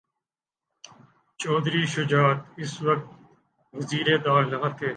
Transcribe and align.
چوہدری 1.39 1.85
شجاعت 1.85 2.39
اس 2.57 2.81
وقت 2.81 3.07
وزیر 3.73 4.07
داخلہ 4.25 4.69
تھے۔ 4.77 4.89